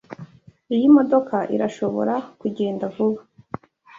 Iyi 0.75 0.87
modoka 0.95 1.37
irashobora 1.55 2.15
kugenda 2.41 2.85
vuba? 2.95 3.21